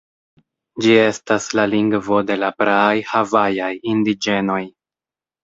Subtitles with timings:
[0.85, 4.61] Ĝi estas la lingvo de la praaj havajaj indiĝenoj.